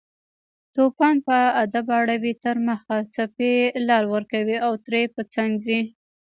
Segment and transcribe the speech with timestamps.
[0.75, 3.53] توپان په ادب اړوي تر مخه، څپې
[3.87, 5.79] لار ورکوي او ترې په څنګ ځي